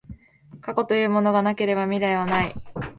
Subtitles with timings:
[0.61, 2.55] 過去というものがなければ未来はない。